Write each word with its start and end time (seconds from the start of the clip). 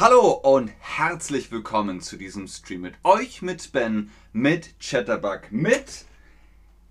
Hallo 0.00 0.30
und 0.30 0.72
herzlich 0.78 1.50
willkommen 1.50 2.00
zu 2.00 2.16
diesem 2.16 2.48
Stream 2.48 2.80
mit 2.80 2.94
euch, 3.04 3.42
mit 3.42 3.70
Ben, 3.70 4.10
mit 4.32 4.80
Chatterbug, 4.80 5.52
mit 5.52 6.06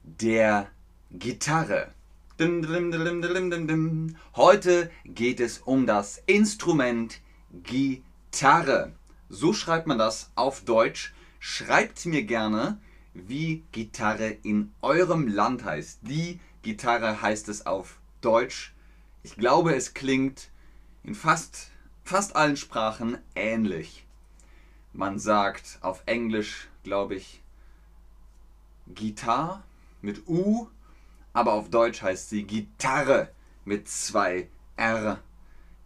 der 0.04 0.70
Gitarre. 1.10 1.92
Heute 4.36 4.92
geht 5.06 5.40
es 5.40 5.58
um 5.58 5.88
das 5.88 6.22
Instrument 6.28 7.20
Gitarre. 7.64 8.94
So 9.28 9.54
schreibt 9.54 9.88
man 9.88 9.98
das 9.98 10.30
auf 10.36 10.64
Deutsch. 10.64 11.12
Schreibt 11.40 12.06
mir 12.06 12.22
gerne, 12.22 12.80
wie 13.16 13.64
Gitarre 13.72 14.38
in 14.44 14.72
eurem 14.84 15.28
Land 15.28 15.66
heißt. 15.66 16.02
Die 16.04 16.40
Gitarre 16.62 17.24
heißt 17.24 17.50
es 17.50 17.66
auf 17.66 17.98
Deutsch. 18.22 18.72
Ich 19.24 19.36
glaube, 19.36 19.74
es 19.74 19.96
klingt 19.96 20.52
in 21.04 21.16
fast, 21.16 21.72
fast 22.10 22.36
allen 22.36 22.58
Sprachen 22.58 23.20
ähnlich. 23.36 24.04
Man 24.94 25.20
sagt 25.20 25.78
auf 25.82 26.02
Englisch, 26.08 26.68
glaube 26.82 27.14
ich, 27.14 27.44
Gitarre 28.88 29.62
mit 30.02 30.28
U, 30.28 30.70
aber 31.34 31.54
auf 31.54 31.70
Deutsch 31.70 32.02
heißt 32.02 32.32
sie 32.32 32.46
Gitarre 32.46 33.30
mit 33.64 33.88
zwei 33.88 34.50
R. 34.76 35.20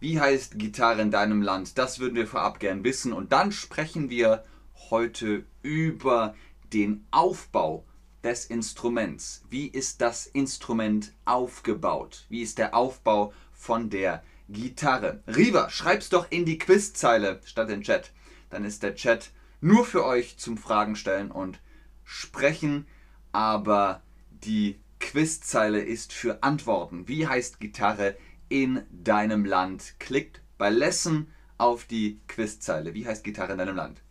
Wie 0.00 0.18
heißt 0.18 0.58
Gitarre 0.58 1.02
in 1.02 1.10
deinem 1.10 1.42
Land? 1.42 1.76
Das 1.76 1.98
würden 1.98 2.14
wir 2.14 2.26
vorab 2.26 2.58
gern 2.58 2.84
wissen. 2.84 3.12
Und 3.12 3.32
dann 3.32 3.52
sprechen 3.52 4.08
wir 4.08 4.46
heute 4.88 5.44
über 5.60 6.34
den 6.72 7.06
Aufbau 7.10 7.84
des 8.22 8.46
Instruments. 8.46 9.44
Wie 9.50 9.66
ist 9.66 10.00
das 10.00 10.26
Instrument 10.26 11.12
aufgebaut? 11.26 12.24
Wie 12.30 12.40
ist 12.40 12.56
der 12.56 12.74
Aufbau 12.74 13.34
von 13.52 13.90
der 13.90 14.14
Gitarre? 14.14 14.33
Riva, 14.48 15.70
schreib's 15.70 16.08
doch 16.08 16.30
in 16.30 16.44
die 16.44 16.58
Quizzeile 16.58 17.40
statt 17.44 17.70
in 17.70 17.82
Chat. 17.82 18.12
Dann 18.50 18.64
ist 18.64 18.82
der 18.82 18.94
Chat 18.94 19.30
nur 19.60 19.84
für 19.84 20.04
euch 20.04 20.36
zum 20.36 20.58
Fragen 20.58 20.96
stellen 20.96 21.30
und 21.30 21.60
sprechen, 22.04 22.86
aber 23.32 24.02
die 24.30 24.78
Quizzeile 25.00 25.80
ist 25.80 26.12
für 26.12 26.42
Antworten. 26.42 27.08
Wie 27.08 27.26
heißt 27.26 27.60
Gitarre 27.60 28.16
in 28.48 28.82
deinem 28.90 29.44
Land? 29.44 29.94
Klickt 29.98 30.42
bei 30.58 30.70
Lesson 30.70 31.28
auf 31.58 31.84
die 31.84 32.20
Quizzeile. 32.28 32.94
Wie 32.94 33.06
heißt 33.06 33.24
Gitarre 33.24 33.52
in 33.52 33.58
deinem 33.58 33.76
Land? 33.76 34.02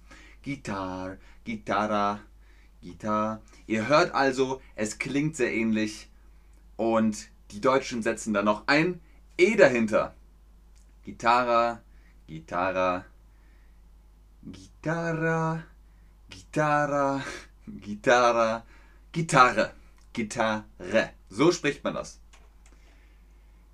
Gitarre, 0.42 1.20
Gitarra, 1.44 2.20
Gitarre. 2.82 3.42
Ihr 3.68 3.88
hört 3.88 4.14
also, 4.14 4.62
es 4.76 5.00
klingt 5.00 5.36
sehr 5.36 5.54
ähnlich 5.54 6.10
und 6.76 7.30
die 7.52 7.62
Deutschen 7.62 8.02
setzen 8.02 8.34
da 8.34 8.42
noch 8.42 8.68
ein 8.68 9.00
E 9.38 9.56
dahinter. 9.56 10.16
Gitarra, 11.06 11.82
Gitarra, 12.28 13.06
Gitarra, 14.42 15.64
Gitarra, 16.30 17.24
Gitarra, 17.68 18.64
Gitarre, 19.12 19.74
Gitarre. 20.14 20.64
So 21.30 21.52
spricht 21.52 21.84
man 21.84 21.96
das. 21.96 22.20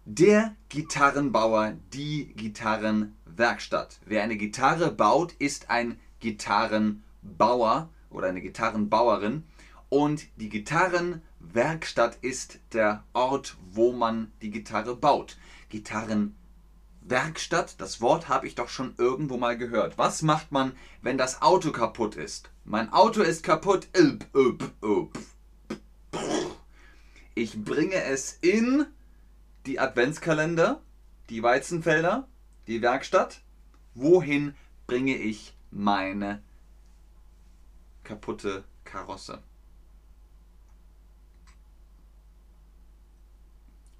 Der 0.05 0.55
Gitarrenbauer, 0.69 1.73
die 1.94 2.33
Gitarrenwerkstatt. 2.33 3.99
Wer 4.05 4.23
eine 4.23 4.38
Gitarre 4.38 4.91
baut, 4.91 5.33
ist 5.33 5.69
ein 5.69 5.99
Gitarrenbauer 6.19 7.89
oder 8.09 8.27
eine 8.27 8.41
Gitarrenbauerin. 8.41 9.43
Und 9.89 10.25
die 10.38 10.49
Gitarrenwerkstatt 10.49 12.17
ist 12.21 12.59
der 12.73 13.03
Ort, 13.14 13.55
wo 13.71 13.91
man 13.91 14.31
die 14.42 14.49
Gitarre 14.49 14.95
baut. 14.95 15.37
Gitarrenwerkstatt, 17.09 17.81
das 17.81 18.02
Wort 18.02 18.30
habe 18.30 18.45
ich 18.45 18.53
doch 18.55 18.70
schon 18.70 18.93
irgendwo 18.97 19.37
mal 19.37 19.58
gehört. 19.58 19.97
Was 19.97 20.21
macht 20.21 20.52
man, 20.52 20.73
wenn 21.02 21.17
das 21.17 21.42
Auto 21.42 21.71
kaputt 21.71 22.15
ist? 22.15 22.52
Mein 22.65 22.93
Auto 22.93 23.21
ist 23.21 23.43
kaputt. 23.43 23.87
Ich 27.33 27.64
bringe 27.64 28.03
es 28.03 28.37
in 28.42 28.86
die 29.65 29.80
Adventskalender, 29.80 30.81
die 31.30 31.42
Weizenfelder, 31.42 32.27
die 32.67 32.81
Werkstatt. 32.83 33.42
Wohin 33.95 34.55
bringe 34.86 35.15
ich 35.15 35.58
meine 35.71 36.43
kaputte 38.03 38.64
Karosse. 38.83 39.42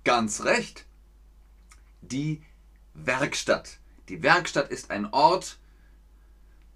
Ganz 0.04 0.44
recht. 0.44 0.86
Die 2.02 2.44
Werkstatt. 3.06 3.80
Die 4.10 4.24
Werkstatt 4.24 4.70
ist 4.70 4.92
ein 4.92 5.12
Ort, 5.14 5.58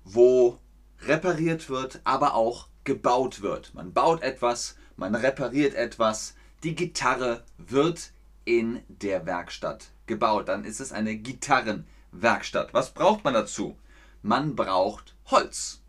wo 0.04 0.60
repariert 1.02 1.70
wird, 1.70 2.02
aber 2.04 2.36
auch 2.36 2.68
gebaut 2.84 3.42
wird. 3.42 3.74
Man 3.74 3.94
baut 3.94 4.22
etwas, 4.22 4.78
man 4.96 5.16
repariert 5.16 5.74
etwas. 5.74 6.36
Die 6.64 6.76
Gitarre 6.76 7.44
wird 7.58 8.12
in 8.46 8.82
der 8.88 9.26
Werkstatt 9.26 9.92
gebaut. 10.06 10.48
Dann 10.48 10.66
ist 10.66 10.80
es 10.80 10.92
eine 10.92 11.16
Gitarrenwerkstatt. 11.16 12.74
Was 12.74 12.94
braucht 12.94 13.24
man 13.24 13.34
dazu? 13.34 13.78
Man 14.22 14.56
braucht 14.56 15.16
Holz. 15.26 15.82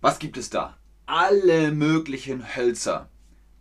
Was 0.00 0.18
gibt 0.18 0.36
es 0.36 0.50
da? 0.50 0.76
Alle 1.06 1.72
möglichen 1.72 2.56
Hölzer. 2.56 3.08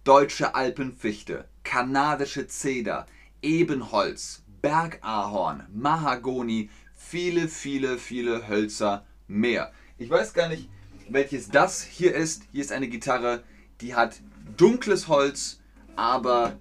Deutsche 0.03 0.55
Alpenfichte, 0.55 1.47
kanadische 1.63 2.47
Zeder, 2.47 3.05
Ebenholz, 3.41 4.43
Bergahorn, 4.61 5.65
Mahagoni, 5.73 6.69
viele, 6.95 7.47
viele, 7.47 7.97
viele 7.97 8.47
Hölzer 8.47 9.05
mehr. 9.27 9.71
Ich 9.97 10.09
weiß 10.09 10.33
gar 10.33 10.49
nicht, 10.49 10.69
welches 11.09 11.49
das 11.49 11.83
hier 11.83 12.15
ist. 12.15 12.43
Hier 12.51 12.61
ist 12.61 12.71
eine 12.71 12.87
Gitarre, 12.87 13.43
die 13.81 13.95
hat 13.95 14.21
dunkles 14.57 15.07
Holz, 15.07 15.59
aber 15.95 16.57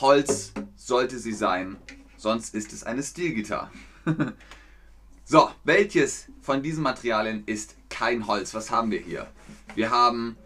Holz 0.00 0.52
sollte 0.76 1.18
sie 1.18 1.32
sein, 1.32 1.76
sonst 2.16 2.54
ist 2.54 2.72
es 2.72 2.84
eine 2.84 3.02
Stilgitarre. 3.02 3.70
so, 5.24 5.50
welches 5.64 6.26
von 6.40 6.62
diesen 6.62 6.82
Materialien 6.82 7.44
ist 7.46 7.76
kein 7.88 8.26
Holz. 8.26 8.54
Was 8.54 8.70
haben 8.70 8.90
wir 8.90 9.00
hier? 9.00 9.26
Wir 9.74 9.90
haben 9.90 10.36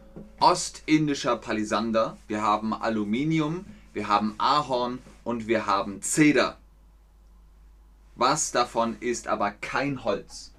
ostindischer 0.40 1.36
Palisander, 1.36 2.16
wir 2.28 2.42
haben 2.42 2.74
Aluminium, 2.74 3.64
wir 3.92 4.08
haben 4.08 4.34
Ahorn 4.38 4.98
und 5.24 5.46
wir 5.46 5.66
haben 5.66 6.02
Zeder. 6.02 6.58
Was 8.14 8.52
davon 8.52 8.96
ist 9.00 9.26
aber 9.26 9.50
kein 9.50 10.04
Holz? 10.04 10.52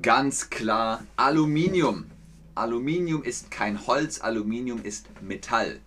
Ganz 0.00 0.50
klar 0.50 1.04
Aluminium. 1.16 2.10
Aluminium 2.54 3.22
ist 3.22 3.50
kein 3.50 3.86
Holz, 3.86 4.20
Aluminium 4.20 4.84
ist 4.84 5.08
Metall. 5.22 5.80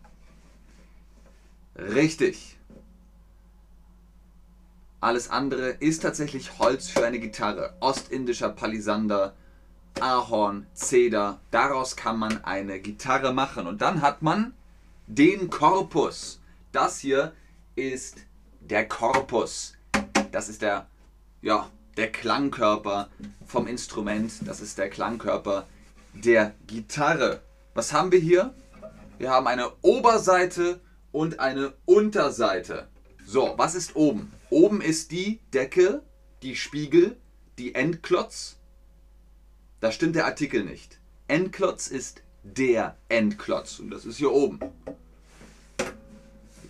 Richtig. 1.76 2.58
Alles 5.00 5.30
andere 5.30 5.70
ist 5.70 6.02
tatsächlich 6.02 6.58
Holz 6.58 6.90
für 6.90 7.06
eine 7.06 7.20
Gitarre. 7.20 7.76
Ostindischer 7.80 8.50
Palisander, 8.50 9.36
Ahorn, 10.00 10.66
Zeder. 10.74 11.40
Daraus 11.52 11.96
kann 11.96 12.18
man 12.18 12.44
eine 12.44 12.80
Gitarre 12.80 13.32
machen. 13.32 13.68
Und 13.68 13.82
dann 13.82 14.02
hat 14.02 14.22
man 14.24 14.54
den 15.08 15.50
Korpus. 15.50 16.40
Das 16.72 17.00
hier 17.00 17.34
ist 17.76 18.18
der 18.60 18.88
Korpus. 18.88 19.74
Das 20.32 20.50
ist 20.50 20.62
der, 20.62 20.88
ja, 21.42 21.70
der 21.98 22.12
Klangkörper 22.12 23.10
vom 23.46 23.68
Instrument. 23.68 24.32
Das 24.46 24.62
ist 24.62 24.78
der 24.78 24.90
Klangkörper 24.90 25.68
der 26.14 26.54
Gitarre. 26.68 27.42
Was 27.74 27.94
haben 27.94 28.12
wir 28.12 28.20
hier? 28.20 28.54
Wir 29.18 29.30
haben 29.30 29.48
eine 29.48 29.72
Oberseite 29.82 30.82
und 31.12 31.40
eine 31.40 31.74
Unterseite. 31.86 32.88
So, 33.26 33.54
was 33.58 33.76
ist 33.76 33.96
oben? 33.96 34.32
Oben 34.50 34.82
ist 34.82 35.12
die 35.12 35.40
Decke, 35.54 36.04
die 36.42 36.56
Spiegel, 36.56 37.18
die 37.58 37.76
Endklotz. 37.76 38.58
Da 39.80 39.92
stimmt 39.92 40.16
der 40.16 40.26
Artikel 40.26 40.64
nicht. 40.64 41.00
Endklotz 41.28 41.88
ist 41.88 42.22
der 42.44 42.98
Endklotz 43.10 43.80
und 43.80 43.90
das 43.90 44.06
ist 44.06 44.18
hier 44.18 44.32
oben. 44.32 44.60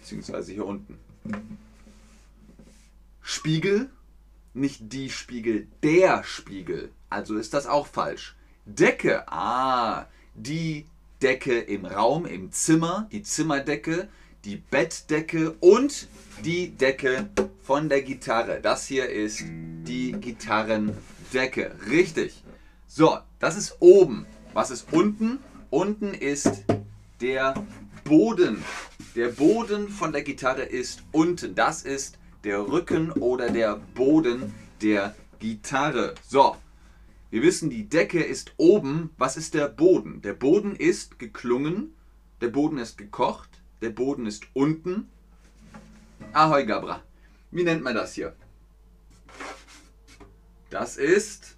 Beziehungsweise 0.05 0.53
hier 0.53 0.67
unten. 0.67 0.99
Spiegel, 3.23 3.89
nicht 4.53 4.93
die 4.93 5.09
Spiegel, 5.09 5.67
der 5.81 6.23
Spiegel. 6.23 6.91
Also 7.09 7.37
ist 7.37 7.55
das 7.55 7.65
auch 7.65 7.87
falsch. 7.87 8.35
Decke, 8.67 9.27
ah, 9.27 10.05
die 10.35 10.85
Decke 11.23 11.57
im 11.57 11.87
Raum, 11.87 12.27
im 12.27 12.51
Zimmer, 12.51 13.09
die 13.11 13.23
Zimmerdecke, 13.23 14.07
die 14.43 14.57
Bettdecke 14.57 15.55
und 15.59 16.07
die 16.43 16.69
Decke 16.69 17.27
von 17.63 17.89
der 17.89 18.03
Gitarre. 18.03 18.59
Das 18.61 18.85
hier 18.85 19.09
ist 19.09 19.43
die 19.47 20.11
Gitarrendecke. 20.11 21.75
Richtig. 21.89 22.43
So, 22.85 23.17
das 23.39 23.57
ist 23.57 23.77
oben. 23.79 24.27
Was 24.53 24.69
ist 24.69 24.85
unten? 24.93 25.39
Unten 25.71 26.13
ist 26.13 26.63
der 27.21 27.55
Boden. 28.03 28.63
Der 29.15 29.29
Boden 29.29 29.87
von 29.87 30.11
der 30.11 30.23
Gitarre 30.23 30.63
ist 30.63 31.03
unten. 31.13 31.55
Das 31.55 31.83
ist 31.83 32.19
der 32.43 32.67
Rücken 32.67 33.13
oder 33.13 33.49
der 33.49 33.77
Boden 33.93 34.53
der 34.81 35.15
Gitarre. 35.39 36.15
So, 36.27 36.57
wir 37.29 37.41
wissen, 37.41 37.69
die 37.69 37.87
Decke 37.87 38.21
ist 38.21 38.53
oben. 38.57 39.11
Was 39.17 39.37
ist 39.37 39.53
der 39.53 39.69
Boden? 39.69 40.21
Der 40.21 40.33
Boden 40.33 40.75
ist 40.75 41.17
geklungen, 41.17 41.95
der 42.41 42.49
Boden 42.49 42.77
ist 42.77 42.97
gekocht, 42.97 43.49
der 43.81 43.91
Boden 43.91 44.25
ist 44.25 44.47
unten. 44.51 45.07
Ahoi 46.33 46.65
Gabra. 46.65 47.01
Wie 47.51 47.63
nennt 47.63 47.83
man 47.83 47.95
das 47.95 48.15
hier? 48.15 48.35
Das 50.69 50.97
ist 50.97 51.55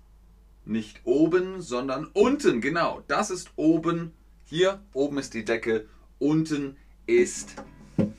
nicht 0.64 1.02
oben, 1.06 1.64
sondern 1.64 2.06
unten. 2.14 2.62
Genau, 2.62 3.04
das 3.08 3.32
ist 3.32 3.50
oben. 3.56 4.14
Hier 4.46 4.80
oben 4.94 5.18
ist 5.18 5.34
die 5.34 5.44
Decke, 5.44 5.88
unten 6.20 6.78
ist 7.08 7.56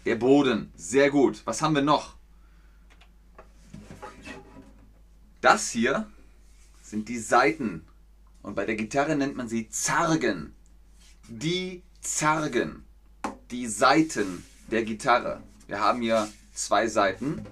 der 0.04 0.16
Boden. 0.16 0.72
Sehr 0.76 1.10
gut. 1.10 1.42
Was 1.44 1.62
haben 1.62 1.74
wir 1.74 1.82
noch? 1.82 2.16
Das 5.40 5.70
hier 5.70 6.10
sind 6.82 7.08
die 7.08 7.18
Saiten. 7.18 7.86
Und 8.42 8.54
bei 8.54 8.64
der 8.64 8.76
Gitarre 8.76 9.14
nennt 9.14 9.36
man 9.36 9.48
sie 9.48 9.68
Zargen. 9.68 10.54
Die 11.28 11.82
Zargen. 12.00 12.84
Die 13.50 13.66
Saiten 13.66 14.44
der 14.70 14.84
Gitarre. 14.84 15.42
Wir 15.66 15.80
haben 15.80 16.00
hier 16.00 16.28
zwei 16.54 16.88
Seiten. 16.88 17.44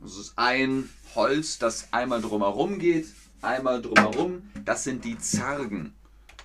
Das 0.00 0.16
ist 0.16 0.34
ein 0.36 0.88
Holz, 1.14 1.58
das 1.58 1.92
einmal 1.92 2.20
drumherum 2.20 2.78
geht, 2.78 3.06
einmal 3.40 3.80
drumherum. 3.80 4.42
Das 4.64 4.84
sind 4.84 5.04
die 5.04 5.18
Zargen. 5.18 5.94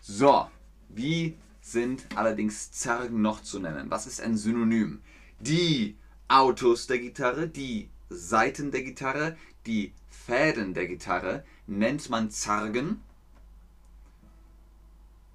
So, 0.02 0.48
wie 0.90 1.36
sind 1.72 2.06
allerdings 2.16 2.72
Zargen 2.72 3.22
noch 3.22 3.42
zu 3.42 3.60
nennen? 3.60 3.92
Was 3.92 4.08
ist 4.08 4.22
ein 4.22 4.38
Synonym? 4.38 5.02
Die 5.40 5.98
Autos 6.28 6.88
der 6.88 7.00
Gitarre, 7.00 7.48
die 7.48 7.90
Saiten 8.10 8.72
der 8.72 8.84
Gitarre, 8.84 9.38
die 9.66 9.94
Fäden 10.10 10.74
der 10.74 10.88
Gitarre 10.88 11.44
nennt 11.68 12.10
man 12.10 12.32
Zargen. 12.32 13.02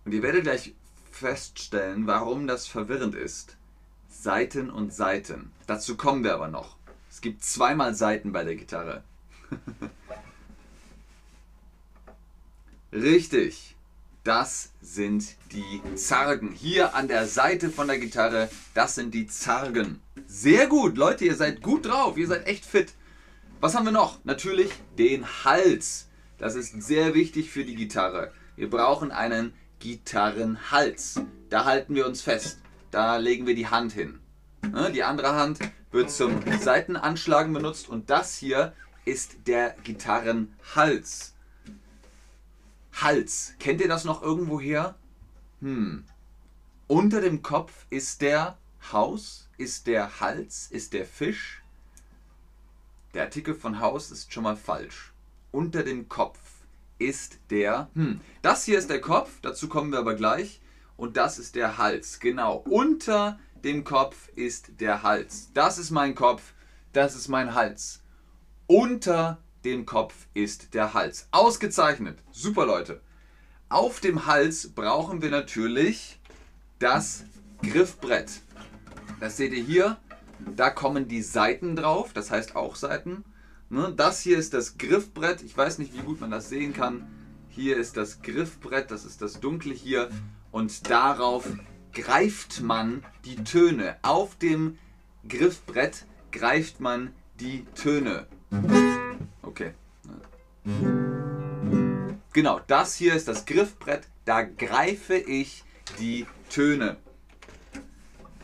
Und 0.04 0.12
ihr 0.12 0.22
werdet 0.22 0.44
gleich 0.44 0.74
feststellen, 1.10 2.06
warum 2.06 2.46
das 2.46 2.66
verwirrend 2.66 3.14
ist. 3.14 3.56
Saiten 4.08 4.70
und 4.70 4.92
Saiten. 4.92 5.52
Dazu 5.66 5.96
kommen 5.96 6.24
wir 6.24 6.34
aber 6.34 6.48
noch. 6.48 6.76
Es 7.10 7.20
gibt 7.20 7.44
zweimal 7.44 7.94
Saiten 7.94 8.32
bei 8.32 8.44
der 8.44 8.56
Gitarre. 8.56 9.04
Richtig. 12.92 13.71
Das 14.24 14.70
sind 14.80 15.34
die 15.50 15.80
Zargen. 15.96 16.52
Hier 16.52 16.94
an 16.94 17.08
der 17.08 17.26
Seite 17.26 17.70
von 17.70 17.88
der 17.88 17.98
Gitarre, 17.98 18.48
das 18.72 18.94
sind 18.94 19.14
die 19.14 19.26
Zargen. 19.26 20.00
Sehr 20.28 20.68
gut, 20.68 20.96
Leute, 20.96 21.24
ihr 21.24 21.34
seid 21.34 21.60
gut 21.60 21.86
drauf, 21.86 22.16
ihr 22.16 22.28
seid 22.28 22.46
echt 22.46 22.64
fit. 22.64 22.92
Was 23.60 23.74
haben 23.74 23.84
wir 23.84 23.92
noch? 23.92 24.24
Natürlich 24.24 24.70
den 24.96 25.26
Hals. 25.44 26.08
Das 26.38 26.54
ist 26.54 26.80
sehr 26.82 27.14
wichtig 27.14 27.50
für 27.50 27.64
die 27.64 27.74
Gitarre. 27.74 28.32
Wir 28.54 28.70
brauchen 28.70 29.10
einen 29.10 29.54
Gitarrenhals. 29.80 31.20
Da 31.50 31.64
halten 31.64 31.96
wir 31.96 32.06
uns 32.06 32.22
fest. 32.22 32.60
Da 32.92 33.16
legen 33.16 33.48
wir 33.48 33.56
die 33.56 33.68
Hand 33.68 33.90
hin. 33.92 34.20
Ne, 34.70 34.92
die 34.92 35.02
andere 35.02 35.34
Hand 35.34 35.58
wird 35.90 36.12
zum 36.12 36.40
Seitenanschlagen 36.60 37.52
benutzt 37.52 37.88
und 37.88 38.08
das 38.08 38.36
hier 38.36 38.72
ist 39.04 39.48
der 39.48 39.74
Gitarrenhals. 39.82 41.34
Hals. 42.92 43.54
Kennt 43.58 43.80
ihr 43.80 43.88
das 43.88 44.04
noch 44.04 44.22
irgendwoher? 44.22 44.94
Hm. 45.60 46.04
Unter 46.86 47.20
dem 47.20 47.42
Kopf 47.42 47.86
ist 47.90 48.20
der 48.20 48.58
Haus, 48.92 49.48
ist 49.56 49.86
der 49.86 50.20
Hals, 50.20 50.68
ist 50.70 50.92
der 50.92 51.06
Fisch. 51.06 51.62
Der 53.14 53.24
Artikel 53.24 53.54
von 53.54 53.80
Haus 53.80 54.10
ist 54.10 54.32
schon 54.32 54.42
mal 54.42 54.56
falsch. 54.56 55.12
Unter 55.50 55.82
dem 55.82 56.08
Kopf 56.08 56.38
ist 56.98 57.38
der. 57.50 57.88
Hm. 57.94 58.20
Das 58.42 58.64
hier 58.64 58.78
ist 58.78 58.90
der 58.90 59.00
Kopf, 59.00 59.40
dazu 59.42 59.68
kommen 59.68 59.92
wir 59.92 59.98
aber 59.98 60.14
gleich. 60.14 60.60
Und 60.96 61.16
das 61.16 61.38
ist 61.38 61.54
der 61.54 61.78
Hals. 61.78 62.20
Genau. 62.20 62.56
Unter 62.68 63.38
dem 63.64 63.84
Kopf 63.84 64.28
ist 64.34 64.80
der 64.80 65.02
Hals. 65.02 65.50
Das 65.54 65.78
ist 65.78 65.90
mein 65.90 66.14
Kopf, 66.14 66.52
das 66.92 67.14
ist 67.14 67.28
mein 67.28 67.54
Hals. 67.54 68.02
Unter 68.66 69.38
dem 69.64 69.86
Kopf 69.86 70.26
ist 70.34 70.74
der 70.74 70.94
Hals. 70.94 71.28
Ausgezeichnet. 71.30 72.18
Super 72.30 72.66
Leute. 72.66 73.00
Auf 73.68 74.00
dem 74.00 74.26
Hals 74.26 74.74
brauchen 74.74 75.22
wir 75.22 75.30
natürlich 75.30 76.20
das 76.78 77.24
Griffbrett. 77.62 78.42
Das 79.20 79.36
seht 79.36 79.52
ihr 79.52 79.62
hier. 79.62 79.98
Da 80.56 80.70
kommen 80.70 81.08
die 81.08 81.22
Seiten 81.22 81.76
drauf, 81.76 82.12
das 82.12 82.30
heißt 82.30 82.56
auch 82.56 82.76
Seiten. 82.76 83.24
Ne, 83.70 83.92
das 83.96 84.20
hier 84.20 84.36
ist 84.36 84.52
das 84.52 84.76
Griffbrett. 84.76 85.42
Ich 85.42 85.56
weiß 85.56 85.78
nicht, 85.78 85.94
wie 85.94 86.02
gut 86.02 86.20
man 86.20 86.30
das 86.30 86.48
sehen 86.48 86.74
kann. 86.74 87.06
Hier 87.48 87.76
ist 87.76 87.96
das 87.96 88.20
Griffbrett, 88.22 88.90
das 88.90 89.04
ist 89.04 89.22
das 89.22 89.40
Dunkle 89.40 89.72
hier. 89.72 90.10
Und 90.50 90.90
darauf 90.90 91.48
greift 91.92 92.60
man 92.60 93.04
die 93.24 93.36
Töne. 93.44 93.96
Auf 94.02 94.36
dem 94.36 94.78
Griffbrett 95.28 96.04
greift 96.32 96.80
man 96.80 97.14
die 97.40 97.64
Töne. 97.74 98.26
Okay. 99.52 99.74
Genau, 102.32 102.60
das 102.66 102.94
hier 102.94 103.14
ist 103.14 103.28
das 103.28 103.44
Griffbrett. 103.44 104.08
Da 104.24 104.44
greife 104.44 105.14
ich 105.14 105.62
die 105.98 106.24
Töne. 106.48 106.96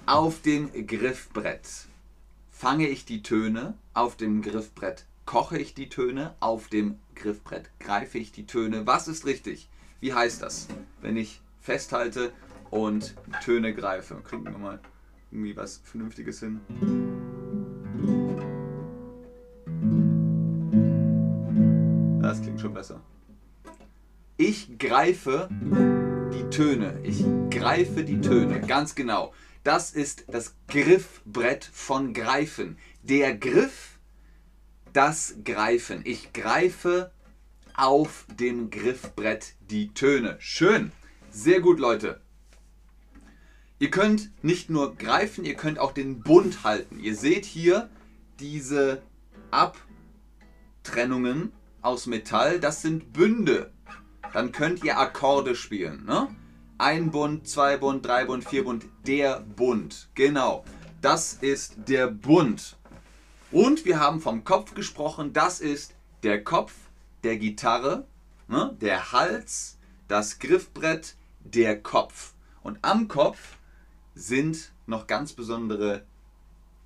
Auf 0.05 0.43
dem 0.43 0.71
Griffbrett 0.87 1.67
fange 2.51 2.89
ich 2.89 3.07
die 3.07 3.23
Töne. 3.23 3.73
Auf 3.95 4.17
dem 4.17 4.43
Griffbrett 4.43 5.07
koche 5.25 5.57
ich 5.57 5.73
die 5.73 5.89
Töne. 5.89 6.35
Auf 6.41 6.69
dem 6.69 6.99
Griffbrett 7.15 7.71
greife 7.81 8.19
ich 8.19 8.31
die 8.31 8.45
Töne. 8.45 8.87
Was 8.87 9.09
ist 9.09 9.25
richtig? 9.25 9.71
Wie 10.01 10.13
heißt 10.13 10.43
das? 10.43 10.69
Wenn 11.01 11.17
ich 11.17 11.41
festhalte 11.63 12.33
und 12.69 13.15
Töne 13.43 13.73
greife. 13.73 14.17
Kriegen 14.17 14.45
wir 14.45 14.59
mal 14.59 14.79
irgendwie 15.31 15.57
was 15.57 15.81
Vernünftiges 15.85 16.41
hin. 16.41 16.61
Besser. 22.79 23.03
Ich 24.37 24.79
greife 24.79 25.49
die 26.33 26.49
Töne. 26.49 27.01
Ich 27.03 27.25
greife 27.51 28.05
die 28.05 28.21
Töne. 28.21 28.61
Ganz 28.61 28.95
genau. 28.95 29.35
Das 29.65 29.91
ist 29.91 30.27
das 30.29 30.55
Griffbrett 30.69 31.65
von 31.65 32.15
Greifen. 32.15 32.79
Der 33.03 33.37
Griff, 33.37 33.99
das 34.93 35.35
Greifen. 35.45 36.03
Ich 36.05 36.33
greife 36.33 37.11
auf 37.75 38.27
dem 38.39 38.71
Griffbrett 38.71 39.55
die 39.59 39.93
Töne. 39.93 40.37
Schön. 40.39 40.93
Sehr 41.33 41.61
gut, 41.61 41.81
Leute. 41.81 42.21
Ihr 43.81 43.91
könnt 43.91 44.31
nicht 44.45 44.71
nur 44.71 44.95
greifen, 44.95 45.45
ihr 45.45 45.55
könnt 45.55 45.81
auch 45.81 45.91
den 45.91 46.21
Bund 46.21 46.63
halten. 46.63 47.01
Ihr 47.01 47.17
seht 47.17 47.45
hier 47.45 47.91
diese 48.39 49.03
Abtrennungen 49.51 51.53
aus 51.83 52.07
Metall, 52.07 52.61
das 52.61 52.83
sind 52.83 53.13
Bünde. 53.13 53.73
Dann 54.33 54.53
könnt 54.53 54.85
ihr 54.85 54.99
Akkorde 54.99 55.55
spielen. 55.55 56.05
Ne? 56.05 56.29
Ein 56.77 57.11
Bund, 57.11 57.49
zwei 57.49 57.77
Bund, 57.77 58.05
drei 58.05 58.25
Bund, 58.25 58.45
vier 58.45 58.65
Bund, 58.65 58.85
der 59.07 59.41
Bund. 59.41 60.09
Genau, 60.15 60.65
das 61.01 61.35
ist 61.35 61.75
der 61.89 62.09
Bund. 62.09 62.77
Und 63.51 63.85
wir 63.85 63.99
haben 63.99 64.21
vom 64.21 64.45
Kopf 64.45 64.75
gesprochen, 64.75 65.33
das 65.33 65.61
ist 65.61 65.95
der 66.23 66.45
Kopf 66.45 66.73
der 67.25 67.39
Gitarre, 67.39 68.07
ne? 68.47 68.77
der 68.81 69.13
Hals, 69.13 69.79
das 70.07 70.39
Griffbrett, 70.39 71.17
der 71.41 71.81
Kopf. 71.81 72.35
Und 72.63 72.79
am 72.83 73.09
Kopf 73.09 73.57
sind 74.15 74.73
noch 74.87 75.07
ganz 75.07 75.33
besondere 75.33 76.03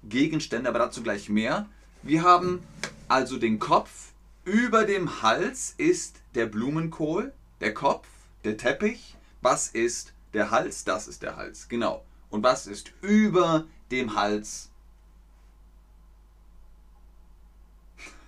Gegenstände, 0.05 0.69
aber 0.69 0.79
dazu 0.79 1.03
gleich 1.03 1.29
mehr. 1.29 1.67
Wir 2.03 2.23
haben 2.23 2.63
also 3.09 3.39
den 3.39 3.59
Kopf. 3.59 4.12
Über 4.45 4.85
dem 4.85 5.23
Hals 5.23 5.73
ist 5.79 6.21
der 6.35 6.47
Blumenkohl, 6.47 7.33
der 7.61 7.73
Kopf, 7.73 8.09
der 8.43 8.57
Teppich. 8.57 9.17
Was 9.41 9.69
ist 9.69 10.15
der 10.33 10.51
Hals? 10.51 10.83
Das 10.83 11.07
ist 11.07 11.23
der 11.23 11.37
Hals, 11.37 11.69
genau. 11.69 12.05
Und 12.29 12.43
was 12.43 12.67
ist 12.67 12.93
über 13.03 13.69
dem 13.93 14.17
Hals? 14.17 14.73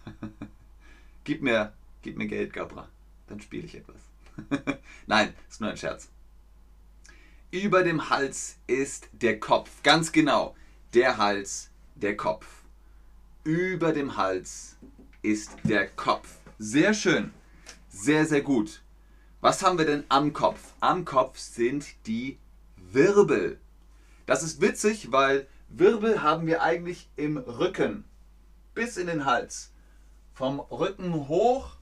gib, 1.25 1.43
mir, 1.43 1.73
gib 2.03 2.17
mir 2.17 2.29
Geld, 2.29 2.53
Gabra. 2.53 2.89
Dann 3.27 3.41
spiele 3.41 3.65
ich 3.65 3.75
etwas. 3.75 4.01
Nein, 5.07 5.35
ist 5.49 5.61
nur 5.61 5.71
ein 5.71 5.77
Scherz. 5.77 6.11
Über 7.51 7.83
dem 7.83 8.09
Hals 8.09 8.59
ist 8.69 9.09
der 9.13 9.41
Kopf. 9.41 9.83
Ganz 9.83 10.13
genau. 10.13 10.55
Der 10.93 11.17
Hals, 11.17 11.71
der 11.97 12.17
Kopf. 12.17 12.47
Über 13.43 13.93
dem 13.93 14.17
Hals 14.17 14.77
ist 15.25 15.57
der 15.65 15.89
Kopf. 15.89 16.29
Sehr 16.59 16.93
schön. 16.93 17.33
Sehr, 17.89 18.27
sehr 18.27 18.43
gut. 18.43 18.83
Was 19.41 19.63
haben 19.63 19.79
wir 19.79 19.87
denn 19.87 20.05
am 20.11 20.35
Kopf? 20.35 20.75
Am 20.81 21.05
Kopf 21.07 21.39
sind 21.39 21.87
die 22.07 22.39
Wirbel. 22.77 23.59
Das 24.27 24.43
ist 24.43 24.61
witzig, 24.61 25.13
weil 25.13 25.47
Wirbel 25.69 26.23
haben 26.23 26.47
wir 26.47 26.63
eigentlich 26.63 27.09
im 27.17 27.39
Rücken. 27.39 28.05
bis 28.75 28.97
in 28.97 29.07
den 29.07 29.25
Hals. 29.25 29.73
Vom 30.35 30.61
Rücken 30.61 31.29
hoch 31.29 31.77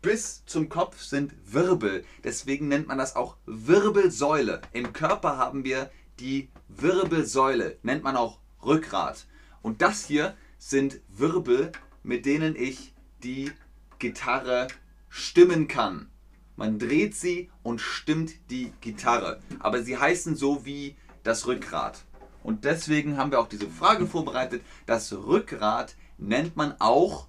bis 0.00 0.44
zum 0.46 0.68
Kopf 0.68 1.02
sind 1.02 1.34
Wirbel. 1.52 2.04
Deswegen 2.24 2.68
nennt 2.68 2.86
man 2.86 2.96
das 2.96 3.16
auch 3.16 3.36
Wirbelsäule. 3.44 4.62
Im 4.72 4.92
Körper 4.92 5.36
haben 5.36 5.64
wir 5.64 5.90
die 6.20 6.48
Wirbelsäule, 6.68 7.76
nennt 7.82 8.04
man 8.04 8.16
auch 8.16 8.38
Rückgrat. 8.64 9.26
Und 9.62 9.82
das 9.82 10.04
hier 10.04 10.36
sind 10.58 11.00
Wirbel, 11.08 11.72
mit 12.08 12.24
denen 12.24 12.56
ich 12.56 12.94
die 13.22 13.52
Gitarre 13.98 14.68
stimmen 15.10 15.68
kann. 15.68 16.08
Man 16.56 16.78
dreht 16.78 17.14
sie 17.14 17.50
und 17.62 17.82
stimmt 17.82 18.32
die 18.48 18.72
Gitarre. 18.80 19.40
Aber 19.58 19.82
sie 19.82 19.98
heißen 19.98 20.34
so 20.34 20.64
wie 20.64 20.96
das 21.22 21.46
Rückgrat. 21.46 22.02
Und 22.42 22.64
deswegen 22.64 23.18
haben 23.18 23.30
wir 23.30 23.38
auch 23.38 23.48
diese 23.48 23.68
Frage 23.68 24.06
vorbereitet. 24.06 24.62
Das 24.86 25.12
Rückgrat 25.12 25.96
nennt 26.16 26.56
man 26.56 26.74
auch 26.78 27.28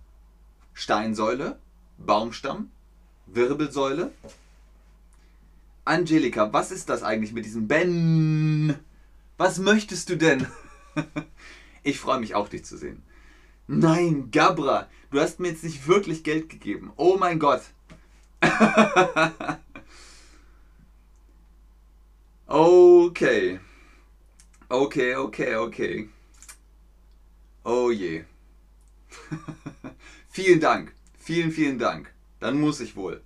Steinsäule, 0.74 1.60
Baumstamm, 1.98 2.72
Wirbelsäule. 3.26 4.14
Angelika, 5.84 6.54
was 6.54 6.72
ist 6.72 6.88
das 6.88 7.04
eigentlich 7.04 7.34
mit 7.34 7.44
diesem 7.44 7.68
Ben? 7.68 8.80
Was 9.36 9.58
möchtest 9.58 10.08
du 10.08 10.16
denn? 10.16 10.48
ich 11.84 12.00
freue 12.00 12.22
mich 12.22 12.34
auch, 12.34 12.48
dich 12.48 12.64
zu 12.64 12.78
sehen. 12.78 13.04
Nein, 13.72 14.32
Gabra, 14.32 14.90
du 15.12 15.20
hast 15.20 15.40
mir 15.40 15.50
jetzt 15.50 15.64
nicht 15.64 15.88
wirklich 15.88 16.24
Geld 16.24 16.50
gegeben. 16.50 16.92
Oh 16.96 17.18
mein 17.20 17.38
Gott. 17.38 17.62
okay. 22.48 23.60
Okay, 24.70 25.16
okay, 25.16 25.56
okay. 25.56 26.10
Oh 27.64 27.92
je. 27.92 28.24
vielen 30.30 30.60
Dank. 30.60 30.92
Vielen, 31.20 31.52
vielen 31.52 31.78
Dank. 31.78 32.12
Dann 32.40 32.60
muss 32.60 32.80
ich 32.80 32.96
wohl. 32.96 33.22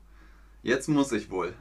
Jetzt 0.61 0.89
muss 0.89 1.13
ich 1.13 1.29
wohl. 1.29 1.53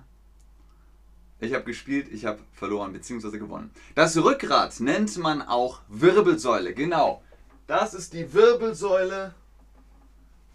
Ich 1.39 1.55
habe 1.55 1.67
gespielt, 1.67 2.09
ich 2.11 2.25
habe 2.25 2.41
verloren 2.53 2.93
bzw. 2.93 3.39
gewonnen. 3.39 3.71
Das 3.95 4.17
Rückgrat 4.17 4.81
nennt 4.81 5.17
man 5.19 5.41
auch 5.41 5.83
Wirbelsäule. 5.87 6.75
Genau. 6.75 7.23
Das 7.67 7.95
ist 7.95 8.13
die 8.13 8.33
Wirbelsäule. 8.33 9.35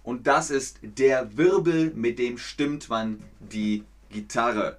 Und 0.03 0.27
das 0.27 0.51
ist 0.51 0.79
der 0.81 1.37
Wirbel, 1.37 1.91
mit 1.93 2.19
dem 2.19 2.37
stimmt 2.37 2.89
man 2.89 3.23
die 3.39 3.83
Gitarre. 4.09 4.77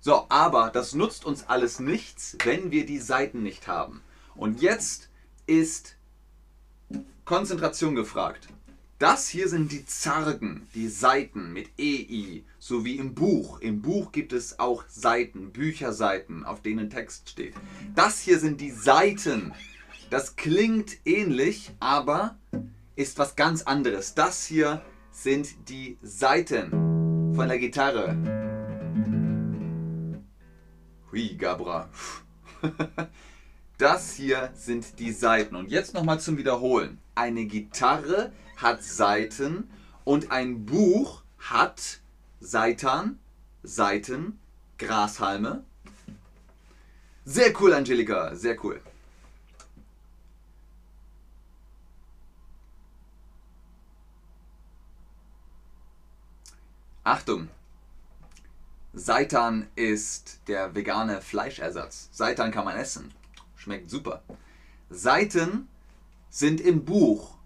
So, 0.00 0.26
aber 0.28 0.70
das 0.70 0.94
nutzt 0.94 1.24
uns 1.24 1.48
alles 1.48 1.80
nichts, 1.80 2.36
wenn 2.44 2.70
wir 2.70 2.86
die 2.86 2.98
Saiten 2.98 3.42
nicht 3.42 3.68
haben. 3.68 4.02
Und 4.34 4.62
jetzt 4.62 5.10
ist 5.46 5.96
Konzentration 7.24 7.94
gefragt. 7.94 8.48
Das 8.98 9.28
hier 9.28 9.48
sind 9.48 9.70
die 9.70 9.84
Zargen, 9.86 10.66
die 10.74 10.88
Seiten 10.88 11.52
mit 11.52 11.68
EI, 11.78 12.42
so 12.58 12.84
wie 12.84 12.96
im 12.96 13.14
Buch. 13.14 13.60
Im 13.60 13.80
Buch 13.80 14.10
gibt 14.10 14.32
es 14.32 14.58
auch 14.58 14.84
Seiten, 14.88 15.52
Bücherseiten, 15.52 16.44
auf 16.44 16.62
denen 16.62 16.90
Text 16.90 17.28
steht. 17.30 17.54
Das 17.94 18.20
hier 18.20 18.38
sind 18.38 18.60
die 18.60 18.72
Seiten. 18.72 19.52
Das 20.10 20.36
klingt 20.36 21.06
ähnlich, 21.06 21.70
aber 21.80 22.38
ist 22.96 23.18
was 23.18 23.36
ganz 23.36 23.62
anderes. 23.62 24.14
Das 24.14 24.46
hier 24.46 24.82
sind 25.10 25.68
die 25.68 25.98
Seiten 26.02 26.70
von 27.34 27.48
der 27.48 27.58
Gitarre. 27.58 28.16
Hui, 31.12 31.36
Gabra. 31.36 31.88
Das 33.78 34.14
hier 34.14 34.50
sind 34.54 34.98
die 34.98 35.12
Seiten. 35.12 35.54
Und 35.54 35.70
jetzt 35.70 35.94
nochmal 35.94 36.18
zum 36.18 36.36
Wiederholen. 36.36 36.98
Eine 37.14 37.44
Gitarre 37.46 38.32
hat 38.56 38.82
Saiten 38.82 39.70
und 40.02 40.32
ein 40.32 40.66
Buch 40.66 41.22
hat 41.38 42.00
Seitan, 42.40 43.20
Seiten, 43.62 44.40
Grashalme. 44.78 45.62
Sehr 47.24 47.52
cool, 47.60 47.72
Angelika, 47.72 48.34
sehr 48.34 48.56
cool. 48.64 48.80
Achtung! 57.08 57.48
Seitan 58.92 59.66
ist 59.76 60.40
der 60.46 60.74
vegane 60.74 61.22
Fleischersatz. 61.22 62.10
Seitan 62.12 62.50
kann 62.50 62.66
man 62.66 62.76
essen. 62.76 63.14
Schmeckt 63.56 63.88
super. 63.88 64.22
Seiten 64.90 65.68
sind 66.28 66.60
im 66.60 66.84
Buch 66.84 67.38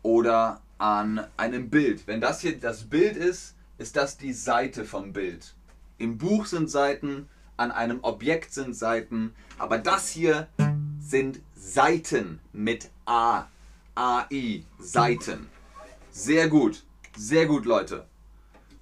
oder 0.00 0.62
an 0.78 1.26
einem 1.36 1.68
Bild. 1.68 2.06
Wenn 2.06 2.22
das 2.22 2.40
hier 2.40 2.58
das 2.58 2.84
Bild 2.84 3.18
ist, 3.18 3.54
ist 3.76 3.96
das 3.96 4.16
die 4.16 4.32
Seite 4.32 4.86
vom 4.86 5.12
Bild. 5.12 5.54
Im 5.98 6.16
Buch 6.16 6.46
sind 6.46 6.70
Seiten, 6.70 7.28
an 7.58 7.72
einem 7.72 7.98
Objekt 8.00 8.54
sind 8.54 8.74
Seiten, 8.74 9.34
aber 9.58 9.76
das 9.76 10.08
hier 10.08 10.48
sind 10.98 11.40
Seiten 11.54 12.40
mit 12.54 12.88
A. 13.04 13.44
AI, 13.94 14.64
Seiten. 14.78 15.50
Sehr 16.10 16.48
gut, 16.48 16.82
sehr 17.14 17.44
gut, 17.44 17.66
Leute. 17.66 18.06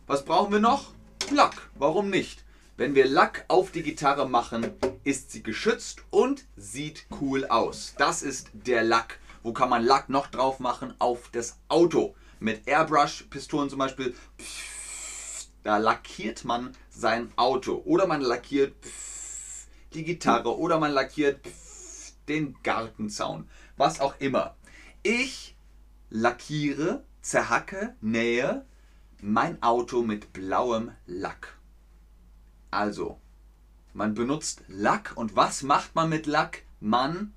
Was 0.06 0.22
brauchen 0.26 0.52
wir 0.52 0.60
noch? 0.60 0.92
Lack, 1.30 1.70
warum 1.76 2.10
nicht? 2.10 2.44
Wenn 2.76 2.94
wir 2.94 3.06
Lack 3.06 3.46
auf 3.48 3.70
die 3.70 3.82
Gitarre 3.82 4.28
machen, 4.28 4.70
ist 5.02 5.30
sie 5.30 5.42
geschützt 5.42 6.02
und 6.10 6.44
sieht 6.56 7.06
cool 7.22 7.46
aus. 7.46 7.94
Das 7.96 8.22
ist 8.22 8.50
der 8.52 8.84
Lack. 8.84 9.18
Wo 9.42 9.54
kann 9.54 9.70
man 9.70 9.82
Lack 9.82 10.10
noch 10.10 10.26
drauf 10.26 10.60
machen? 10.60 10.92
Auf 10.98 11.30
das 11.32 11.58
Auto. 11.68 12.14
Mit 12.38 12.68
Airbrush-Pistolen 12.68 13.70
zum 13.70 13.78
Beispiel. 13.78 14.14
Da 15.62 15.78
lackiert 15.78 16.44
man 16.44 16.76
sein 16.90 17.32
Auto. 17.36 17.80
Oder 17.86 18.06
man 18.06 18.20
lackiert 18.20 18.74
die 19.94 20.04
Gitarre. 20.04 20.58
Oder 20.58 20.78
man 20.78 20.92
lackiert 20.92 21.40
den 22.28 22.56
Gartenzaun. 22.62 23.48
Was 23.78 24.00
auch 24.00 24.16
immer. 24.18 24.54
Ich 25.02 25.56
lackiere, 26.10 27.04
zerhacke, 27.22 27.96
nähe 28.02 28.66
mein 29.24 29.62
Auto 29.62 30.02
mit 30.02 30.34
blauem 30.34 30.92
Lack. 31.06 31.56
Also, 32.70 33.18
man 33.94 34.12
benutzt 34.12 34.62
Lack 34.68 35.12
und 35.16 35.34
was 35.34 35.62
macht 35.62 35.94
man 35.94 36.10
mit 36.10 36.26
Lack? 36.26 36.62
Man 36.78 37.32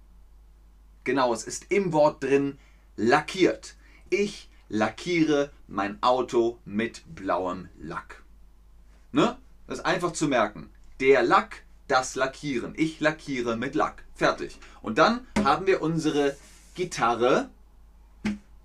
Genau, 1.06 1.34
es 1.34 1.46
ist 1.46 1.68
im 1.70 1.94
Wort 1.94 2.22
drin 2.22 2.60
lackiert. 2.98 3.78
Ich 4.10 4.50
lackiere 4.68 5.50
mein 5.70 6.04
Auto 6.04 6.60
mit 6.66 7.04
blauem 7.16 7.70
Lack. 7.80 8.22
Ne? 9.14 9.38
Das 9.68 9.78
ist 9.78 9.86
einfach 9.86 10.12
zu 10.12 10.28
merken. 10.28 10.70
Der 11.00 11.24
Lack, 11.24 11.64
das 11.88 12.16
Lackieren. 12.16 12.74
Ich 12.76 13.00
lackiere 13.00 13.56
mit 13.56 13.76
Lack. 13.76 14.04
Fertig. 14.14 14.60
Und 14.82 14.98
dann 14.98 15.26
haben 15.42 15.68
wir 15.68 15.82
unsere 15.82 16.36
Gitarre 16.76 17.50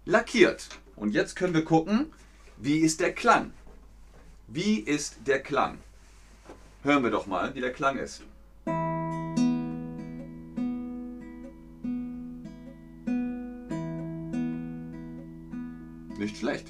lackiert. 0.06 0.70
Und 0.96 1.14
jetzt 1.14 1.36
können 1.36 1.54
wir 1.54 1.64
gucken, 1.64 2.12
wie 2.62 2.78
ist 2.78 3.00
der 3.00 3.12
Klang? 3.12 3.52
Wie 4.46 4.78
ist 4.78 5.16
der 5.26 5.42
Klang? 5.42 5.78
Hören 6.84 7.02
wir 7.02 7.10
doch 7.10 7.26
mal, 7.26 7.52
wie 7.56 7.60
der 7.60 7.72
Klang 7.72 7.98
ist. 7.98 8.22
Nicht 16.18 16.36
schlecht. 16.36 16.68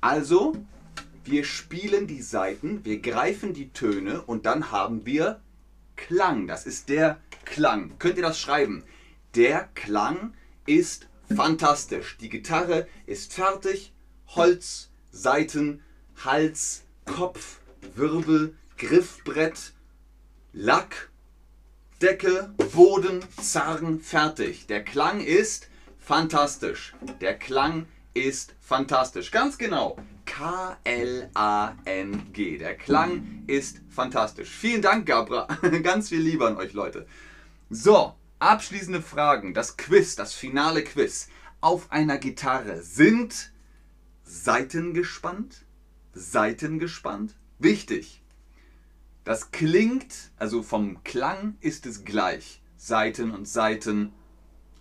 Also, 0.00 0.54
wir 1.30 1.44
spielen 1.44 2.06
die 2.06 2.22
Saiten, 2.22 2.84
wir 2.84 3.00
greifen 3.00 3.52
die 3.52 3.72
Töne 3.72 4.22
und 4.22 4.46
dann 4.46 4.70
haben 4.70 5.04
wir 5.06 5.40
Klang. 5.96 6.46
Das 6.46 6.66
ist 6.66 6.88
der 6.88 7.20
Klang. 7.44 7.98
Könnt 7.98 8.16
ihr 8.16 8.22
das 8.22 8.40
schreiben? 8.40 8.84
Der 9.34 9.68
Klang 9.74 10.34
ist 10.66 11.08
fantastisch. 11.34 12.16
Die 12.20 12.28
Gitarre 12.28 12.86
ist 13.06 13.34
fertig. 13.34 13.92
Holz, 14.28 14.90
Saiten, 15.10 15.82
Hals, 16.24 16.84
Kopf, 17.04 17.60
Wirbel, 17.94 18.54
Griffbrett, 18.76 19.72
Lack, 20.52 21.10
Decke, 22.00 22.54
Boden, 22.72 23.24
Zargen, 23.40 24.00
fertig. 24.00 24.66
Der 24.66 24.84
Klang 24.84 25.20
ist 25.20 25.68
fantastisch. 25.98 26.94
Der 27.20 27.36
Klang 27.38 27.82
ist 27.82 27.97
fantastisch. 28.60 29.30
Ganz 29.30 29.58
genau. 29.58 29.96
K-L-A-N-G. 30.26 31.28
Der 32.58 32.76
Klang 32.76 33.44
ist 33.46 33.80
fantastisch. 33.88 34.50
Vielen 34.50 34.82
Dank, 34.82 35.06
Gabra. 35.06 35.46
Ganz 35.82 36.10
viel 36.10 36.20
Liebe 36.20 36.46
an 36.46 36.56
euch, 36.56 36.72
Leute. 36.72 37.06
So, 37.70 38.14
abschließende 38.38 39.02
Fragen. 39.02 39.54
Das 39.54 39.76
Quiz, 39.76 40.16
das 40.16 40.34
finale 40.34 40.84
Quiz. 40.84 41.28
Auf 41.60 41.90
einer 41.90 42.18
Gitarre 42.18 42.82
sind 42.82 43.52
Seiten 44.22 44.94
gespannt? 44.94 45.64
Seiten 46.12 46.78
gespannt? 46.78 47.34
Wichtig. 47.58 48.22
Das 49.24 49.50
klingt, 49.50 50.14
also 50.36 50.62
vom 50.62 51.02
Klang 51.04 51.56
ist 51.60 51.86
es 51.86 52.04
gleich. 52.04 52.62
Seiten 52.76 53.30
und 53.32 53.48
Seiten, 53.48 54.12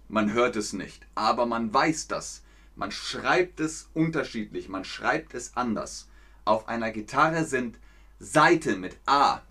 man 0.07 0.31
hört 0.33 0.55
es 0.55 0.71
nicht, 0.73 1.05
aber 1.15 1.45
man 1.45 1.73
weiß 1.73 2.07
das. 2.07 2.43
Man 2.77 2.91
schreibt 2.91 3.59
es 3.59 3.89
unterschiedlich, 3.95 4.69
man 4.69 4.85
schreibt 4.85 5.33
es 5.33 5.57
anders. 5.57 6.07
Auf 6.45 6.67
einer 6.67 6.91
Gitarre 6.91 7.43
sind 7.43 7.79
Seiten 8.19 8.79
mit 8.79 8.97
A. 9.07 9.41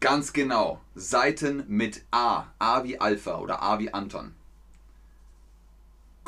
Ganz 0.00 0.32
genau, 0.32 0.80
Seiten 0.94 1.64
mit 1.68 2.06
A. 2.10 2.46
A 2.58 2.84
wie 2.84 2.98
Alpha 2.98 3.38
oder 3.38 3.60
A 3.62 3.78
wie 3.78 3.92
Anton. 3.92 4.34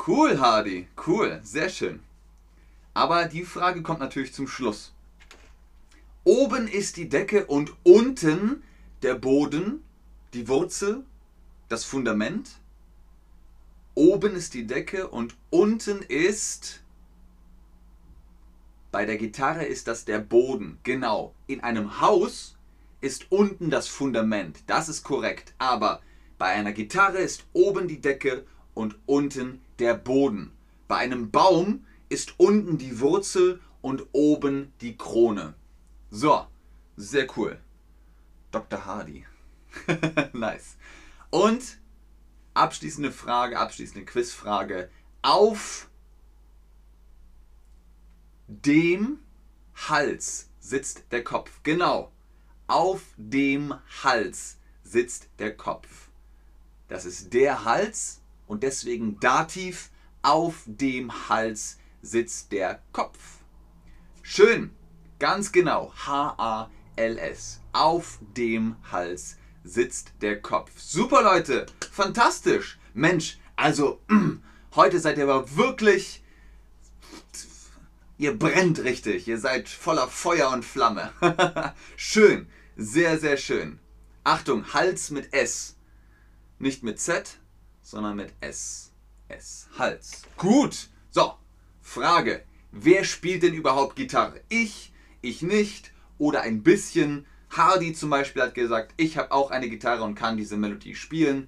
Cool, 0.05 0.39
Hardy, 0.39 0.87
cool, 1.07 1.41
sehr 1.43 1.69
schön. 1.69 1.99
Aber 2.93 3.25
die 3.25 3.43
Frage 3.43 3.81
kommt 3.81 3.99
natürlich 3.99 4.31
zum 4.31 4.47
Schluss. 4.47 4.93
Oben 6.23 6.67
ist 6.67 6.97
die 6.97 7.09
Decke 7.09 7.47
und 7.47 7.73
unten 7.81 8.61
der 9.01 9.15
Boden, 9.15 9.83
die 10.35 10.47
Wurzel, 10.47 11.03
das 11.67 11.83
Fundament. 11.83 12.59
Oben 13.95 14.35
ist 14.35 14.53
die 14.53 14.65
Decke 14.65 15.07
und 15.07 15.35
unten 15.49 16.01
ist... 16.01 16.81
Bei 18.91 19.05
der 19.05 19.17
Gitarre 19.17 19.65
ist 19.65 19.87
das 19.87 20.05
der 20.05 20.19
Boden, 20.19 20.77
genau. 20.83 21.33
In 21.47 21.61
einem 21.61 21.99
Haus 21.99 22.55
ist 23.01 23.31
unten 23.31 23.69
das 23.69 23.87
Fundament, 23.87 24.59
das 24.67 24.87
ist 24.87 25.03
korrekt. 25.03 25.53
Aber 25.57 26.01
bei 26.37 26.47
einer 26.47 26.73
Gitarre 26.73 27.17
ist 27.17 27.45
oben 27.53 27.87
die 27.87 28.01
Decke 28.01 28.45
und 28.73 28.95
unten 29.05 29.61
der 29.79 29.95
Boden. 29.95 30.51
Bei 30.87 30.97
einem 30.97 31.31
Baum 31.31 31.85
ist 32.09 32.35
unten 32.37 32.77
die 32.77 32.99
Wurzel 32.99 33.59
und 33.81 34.05
oben 34.11 34.71
die 34.81 34.95
Krone. 34.95 35.53
So, 36.11 36.45
sehr 36.95 37.27
cool. 37.35 37.59
Dr. 38.51 38.85
Hardy. 38.85 39.25
nice. 40.33 40.77
Und 41.31 41.79
abschließende 42.53 43.11
Frage, 43.11 43.59
abschließende 43.59 44.05
Quizfrage. 44.05 44.89
Auf 45.21 45.89
dem 48.47 49.19
Hals 49.75 50.49
sitzt 50.59 51.11
der 51.11 51.23
Kopf. 51.23 51.61
Genau. 51.63 52.11
Auf 52.67 53.01
dem 53.17 53.73
Hals 54.03 54.57
sitzt 54.83 55.29
der 55.39 55.55
Kopf. 55.55 56.09
Das 56.87 57.05
ist 57.05 57.33
der 57.33 57.65
Hals 57.65 58.21
und 58.47 58.63
deswegen 58.63 59.19
Dativ. 59.19 59.89
Auf 60.21 60.63
dem 60.65 61.27
Hals 61.29 61.79
sitzt 62.01 62.51
der 62.51 62.81
Kopf. 62.93 63.19
Schön. 64.21 64.71
Ganz 65.19 65.51
genau. 65.51 65.93
H-A-L-S. 65.95 67.61
Auf 67.73 68.19
dem 68.37 68.75
Hals 68.91 69.37
sitzt 69.63 70.13
der 70.21 70.41
Kopf. 70.41 70.71
Super 70.77 71.21
Leute, 71.23 71.65
fantastisch. 71.91 72.79
Mensch, 72.93 73.39
also 73.55 74.01
heute 74.75 74.99
seid 74.99 75.17
ihr 75.17 75.23
aber 75.23 75.55
wirklich... 75.55 76.21
Ihr 78.17 78.37
brennt 78.37 78.79
richtig, 78.83 79.27
ihr 79.27 79.39
seid 79.39 79.67
voller 79.67 80.07
Feuer 80.07 80.51
und 80.51 80.63
Flamme. 80.63 81.11
schön, 81.97 82.47
sehr, 82.77 83.19
sehr 83.19 83.37
schön. 83.37 83.79
Achtung, 84.23 84.73
Hals 84.73 85.09
mit 85.09 85.33
S. 85.33 85.75
Nicht 86.59 86.83
mit 86.83 86.99
Z, 86.99 87.37
sondern 87.81 88.15
mit 88.15 88.31
S. 88.39 88.91
S. 89.27 89.67
Hals. 89.77 90.21
Gut. 90.37 90.89
So, 91.09 91.33
Frage. 91.81 92.43
Wer 92.71 93.03
spielt 93.03 93.43
denn 93.43 93.53
überhaupt 93.53 93.95
Gitarre? 93.95 94.41
Ich, 94.49 94.93
ich 95.21 95.41
nicht 95.41 95.91
oder 96.17 96.41
ein 96.41 96.63
bisschen? 96.63 97.25
Hardy 97.55 97.93
zum 97.93 98.09
Beispiel 98.09 98.41
hat 98.41 98.55
gesagt, 98.55 98.93
ich 98.97 99.17
habe 99.17 99.31
auch 99.31 99.51
eine 99.51 99.69
Gitarre 99.69 100.03
und 100.03 100.15
kann 100.15 100.37
diese 100.37 100.57
Melodie 100.57 100.95
spielen. 100.95 101.47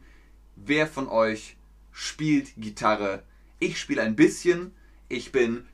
Wer 0.56 0.88
von 0.88 1.08
euch 1.08 1.58
spielt 1.92 2.54
Gitarre? 2.58 3.24
Ich 3.60 3.80
spiele 3.80 4.04
ein 4.04 4.16
bisschen. 4.16 4.72
Ich 5.10 5.32
bin 5.32 5.68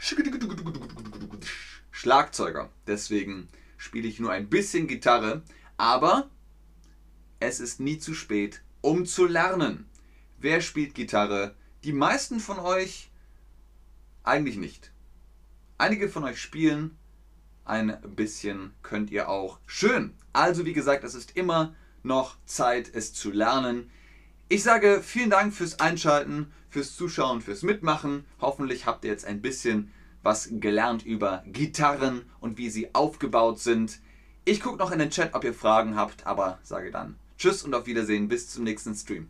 Schlagzeuger. 1.92 2.70
Deswegen 2.88 3.50
spiele 3.78 4.08
ich 4.08 4.20
nur 4.20 4.32
ein 4.32 4.50
bisschen 4.50 4.88
Gitarre. 4.88 5.44
Aber 5.76 6.30
es 7.42 7.60
ist 7.60 7.82
nie 7.82 8.00
zu 8.00 8.14
spät, 8.14 8.62
um 8.80 9.06
zu 9.06 9.26
lernen. 9.26 9.90
Wer 10.38 10.62
spielt 10.62 10.96
Gitarre? 10.96 11.56
Die 11.84 11.94
meisten 11.94 12.40
von 12.40 12.60
euch 12.60 13.12
eigentlich 14.24 14.58
nicht. 14.58 14.92
Einige 15.78 16.08
von 16.08 16.24
euch 16.24 16.40
spielen, 16.40 16.98
ein 17.66 17.98
bisschen 18.16 18.74
könnt 18.82 19.12
ihr 19.12 19.30
auch. 19.30 19.60
Schön. 19.66 20.14
Also 20.34 20.66
wie 20.66 20.74
gesagt, 20.74 21.04
es 21.04 21.16
ist 21.16 21.36
immer 21.36 21.76
noch 22.04 22.38
Zeit, 22.46 22.90
es 22.94 23.14
zu 23.14 23.32
lernen. 23.32 23.90
Ich 24.50 24.64
sage 24.64 25.02
vielen 25.04 25.30
Dank 25.30 25.54
fürs 25.54 25.80
Einschalten, 25.80 26.52
fürs 26.70 26.96
Zuschauen, 26.96 27.42
fürs 27.42 27.64
Mitmachen. 27.64 28.26
Hoffentlich 28.40 28.86
habt 28.86 29.06
ihr 29.06 29.12
jetzt 29.12 29.26
ein 29.26 29.42
bisschen 29.42 29.92
was 30.24 30.50
gelernt 30.52 31.06
über 31.06 31.44
Gitarren 31.48 32.24
und 32.40 32.58
wie 32.58 32.70
sie 32.70 32.94
aufgebaut 32.94 33.60
sind. 33.60 34.00
Ich 34.46 34.60
gucke 34.60 34.78
noch 34.78 34.92
in 34.92 35.00
den 35.00 35.10
Chat, 35.10 35.34
ob 35.34 35.44
ihr 35.44 35.54
Fragen 35.54 35.96
habt, 35.96 36.26
aber 36.26 36.60
sage 36.64 36.92
dann 36.92 37.16
Tschüss 37.38 37.64
und 37.64 37.74
auf 37.74 37.88
Wiedersehen. 37.88 38.28
Bis 38.28 38.50
zum 38.50 38.64
nächsten 38.64 38.94
Stream. 38.94 39.30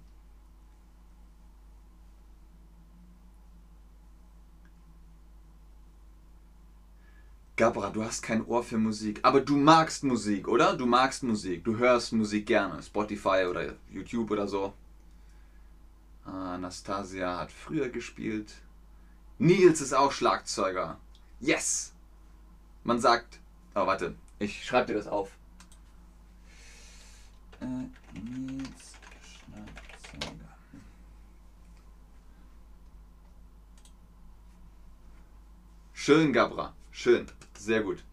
Gabra, 7.62 7.92
du 7.92 8.04
hast 8.04 8.24
kein 8.24 8.44
Ohr 8.48 8.64
für 8.64 8.80
Musik, 8.80 9.20
aber 9.22 9.40
du 9.40 9.56
magst 9.56 10.04
Musik, 10.04 10.48
oder? 10.48 10.76
Du 10.76 10.88
magst 10.88 11.22
Musik, 11.22 11.64
du 11.64 11.78
hörst 11.78 12.12
Musik 12.12 12.48
gerne, 12.48 12.82
Spotify 12.82 13.46
oder 13.48 13.76
YouTube 13.92 14.32
oder 14.32 14.48
so. 14.48 14.74
Anastasia 16.26 17.38
hat 17.38 17.52
früher 17.52 17.90
gespielt. 17.90 18.52
Nils 19.38 19.80
ist 19.80 19.94
auch 19.94 20.12
Schlagzeuger. 20.12 20.98
Yes! 21.40 21.94
Man 22.84 23.00
sagt. 23.00 23.38
Oh, 23.76 23.86
warte, 23.86 24.16
ich 24.40 24.66
schreibe 24.66 24.88
dir 24.88 24.96
das 24.96 25.06
auf. 25.06 25.30
Äh, 27.60 27.66
Nils 28.20 28.96
Schlagzeuger. 29.22 30.50
Schön, 35.94 36.34
Gabra. 36.34 36.74
Schön. 36.90 37.28
Sehr 37.62 37.84
gut. 37.84 38.04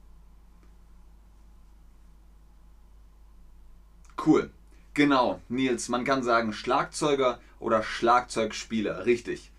Cool. 4.26 4.50
Genau, 4.92 5.40
Nils, 5.48 5.88
man 5.88 6.04
kann 6.04 6.22
sagen 6.22 6.52
Schlagzeuger 6.52 7.40
oder 7.58 7.82
Schlagzeugspieler. 7.82 9.06
Richtig. 9.06 9.50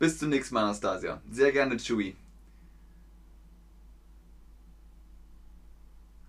Bis 0.00 0.18
zum 0.18 0.30
nächsten 0.30 0.54
Mal, 0.56 0.64
Anastasia. 0.64 1.22
Sehr 1.30 1.52
gerne, 1.52 1.76
Chewie. 1.76 2.16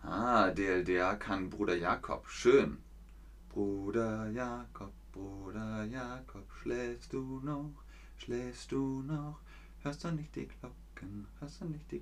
Ah, 0.04 0.52
DLDA 0.52 1.16
kann 1.16 1.50
Bruder 1.50 1.76
Jakob. 1.76 2.28
Schön. 2.30 2.78
Bruder 3.50 4.30
Jakob, 4.30 4.94
Bruder 5.12 5.86
Jakob, 5.86 6.46
schläfst 6.62 7.14
du 7.14 7.40
noch? 7.44 7.74
Schläfst 8.18 8.72
du 8.72 9.02
noch? 9.02 9.40
Hörst 9.84 10.02
du 10.06 10.12
nicht 10.12 10.34
die 10.34 10.48
Glocken? 10.48 11.28
Hörst 11.42 11.60
du 11.60 11.66
nicht 11.66 11.92
die 11.92 12.02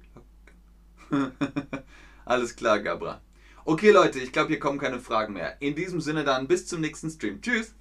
Glocken? 1.10 1.34
Alles 2.26 2.56
klar, 2.56 2.80
Gabra. 2.80 3.22
Okay, 3.66 3.90
Leute, 3.90 4.20
ich 4.20 4.32
glaube, 4.32 4.50
hier 4.50 4.60
kommen 4.60 4.78
keine 4.78 5.00
Fragen 5.00 5.34
mehr. 5.34 5.60
In 5.62 5.76
diesem 5.76 6.00
Sinne 6.00 6.24
dann 6.24 6.48
bis 6.48 6.68
zum 6.68 6.82
nächsten 6.82 7.10
Stream. 7.10 7.42
Tschüss! 7.42 7.74